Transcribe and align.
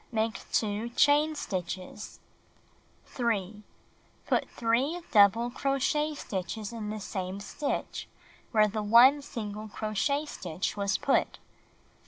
Make 0.11 0.49
2 0.51 0.89
chain 0.95 1.35
stitches. 1.35 2.19
f 3.05 3.11
3. 3.11 3.61
Put 4.25 4.49
3 4.49 5.01
double 5.11 5.51
crochet 5.51 6.15
stitches 6.15 6.73
in 6.73 6.89
the 6.89 6.99
same 6.99 7.39
stitch 7.39 8.07
where 8.49 8.67
the 8.67 8.81
1 8.81 9.21
single 9.21 9.67
crochet 9.67 10.25
stitch 10.25 10.75
was 10.75 10.97
put. 10.97 11.37